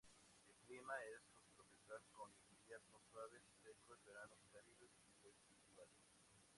El 0.47 0.55
clima 0.65 0.95
es 1.13 1.21
subtropical 1.31 2.01
con 2.13 2.33
inviernos 2.49 3.03
suaves 3.11 3.43
y 3.51 3.53
secos, 3.61 4.03
veranos 4.03 4.41
cálidos 4.51 4.89
y 4.97 5.13
lluvias 5.21 5.35
estivales. 5.51 6.01